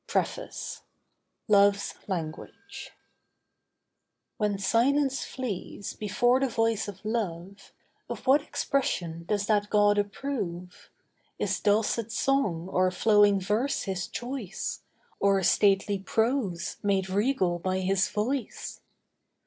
April 0.09 0.25
12, 0.25 0.45
1910. 1.45 1.45
PREFACE 1.45 2.05
LOVE'S 2.09 2.09
LANGUAGE 2.79 2.91
When 4.37 4.57
silence 4.57 5.23
flees 5.25 5.93
before 5.93 6.39
the 6.39 6.49
voice 6.49 6.87
of 6.87 7.05
Love, 7.05 7.71
Of 8.09 8.25
what 8.25 8.41
expression 8.41 9.25
does 9.25 9.45
that 9.45 9.69
god 9.69 9.99
approve? 9.99 10.89
Is 11.37 11.59
dulcet 11.59 12.11
song 12.11 12.67
or 12.71 12.89
flowing 12.89 13.39
verse 13.39 13.83
his 13.83 14.07
choice, 14.07 14.81
Or 15.19 15.43
stately 15.43 15.99
prose, 15.99 16.77
made 16.81 17.07
regal 17.07 17.59
by 17.59 17.81
his 17.81 18.09
voice? 18.09 18.81